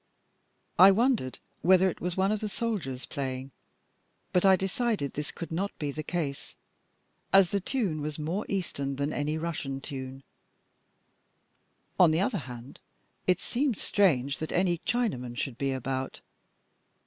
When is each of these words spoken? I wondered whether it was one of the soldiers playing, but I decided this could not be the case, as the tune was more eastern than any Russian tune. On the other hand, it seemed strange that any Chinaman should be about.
I 0.79 0.89
wondered 0.89 1.37
whether 1.61 1.87
it 1.87 2.01
was 2.01 2.17
one 2.17 2.31
of 2.31 2.39
the 2.39 2.49
soldiers 2.49 3.05
playing, 3.05 3.51
but 4.33 4.43
I 4.43 4.55
decided 4.55 5.13
this 5.13 5.31
could 5.31 5.51
not 5.51 5.77
be 5.77 5.91
the 5.91 6.01
case, 6.01 6.55
as 7.31 7.51
the 7.51 7.59
tune 7.59 8.01
was 8.01 8.17
more 8.17 8.43
eastern 8.49 8.95
than 8.95 9.13
any 9.13 9.37
Russian 9.37 9.79
tune. 9.79 10.23
On 11.99 12.09
the 12.09 12.19
other 12.19 12.39
hand, 12.49 12.79
it 13.27 13.39
seemed 13.39 13.77
strange 13.77 14.39
that 14.39 14.51
any 14.51 14.79
Chinaman 14.79 15.37
should 15.37 15.59
be 15.59 15.71
about. 15.71 16.21